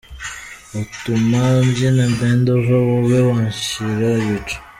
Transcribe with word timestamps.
Utuma 0.81 1.41
mbyina 1.65 2.05
bend 2.17 2.45
over 2.55 2.79
wowe 2.89 3.17
wanshira 3.29 4.09
ibicu. 4.21 4.57